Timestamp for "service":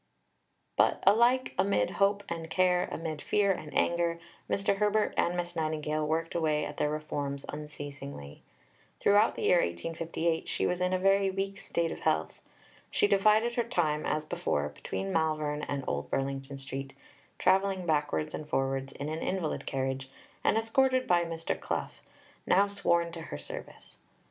23.37-23.99